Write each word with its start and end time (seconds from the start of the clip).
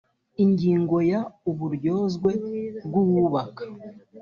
ingingo 0.43 0.95
ya 1.11 1.21
uburyozwe 1.49 2.31
bw 2.85 2.93
uwubaka 3.01 3.63